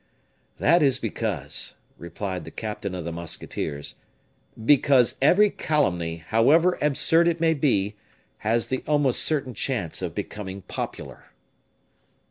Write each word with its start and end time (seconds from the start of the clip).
"That 0.57 0.81
is 0.81 0.97
because," 0.97 1.75
replied 1.99 2.43
the 2.43 2.49
captain 2.49 2.95
of 2.95 3.05
the 3.05 3.11
musketeers 3.11 3.97
"because 4.65 5.13
every 5.21 5.51
calumny, 5.51 6.23
however 6.25 6.79
absurd 6.81 7.27
it 7.27 7.39
may 7.39 7.53
be, 7.53 7.97
has 8.39 8.65
the 8.65 8.83
almost 8.87 9.21
certain 9.21 9.53
chance 9.53 10.01
of 10.01 10.15
becoming 10.15 10.63
popular." 10.63 11.25